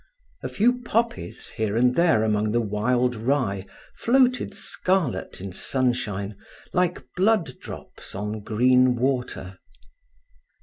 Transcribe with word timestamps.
A 0.41 0.49
few 0.49 0.81
poppies 0.81 1.49
here 1.49 1.77
and 1.77 1.93
there 1.93 2.23
among 2.23 2.53
the 2.53 2.59
wild 2.59 3.15
rye 3.15 3.67
floated 3.93 4.51
scarlet 4.55 5.39
in 5.39 5.53
sunshine 5.53 6.35
like 6.73 7.05
blood 7.15 7.59
drops 7.59 8.15
on 8.15 8.39
green 8.39 8.95
water. 8.95 9.59